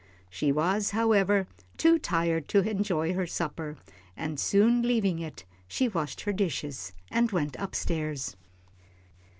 She 0.31 0.51
was, 0.51 0.89
however, 0.97 1.45
too 1.77 1.99
tired 1.99 2.47
to 2.47 2.67
enjoy 2.67 3.13
her 3.13 3.27
supper, 3.27 3.77
and 4.17 4.39
soon 4.39 4.81
leaving 4.81 5.19
it, 5.19 5.45
she 5.67 5.87
washed 5.87 6.21
her 6.21 6.33
dishes 6.33 6.93
and 7.11 7.29
went 7.31 7.55
up 7.59 7.75
stairs. 7.75 8.35